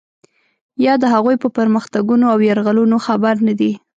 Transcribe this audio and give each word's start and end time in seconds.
یا 0.85 0.93
د 0.99 1.05
هغوی 1.13 1.35
په 1.43 1.47
پرمختګونو 1.57 2.25
او 2.33 2.39
یرغلونو 2.49 2.97
خبر 3.05 3.35
نه 3.47 3.53
دی. 3.59 3.71